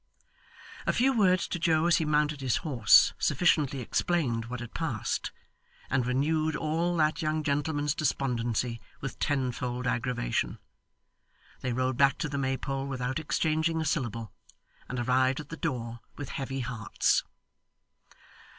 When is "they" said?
11.59-11.71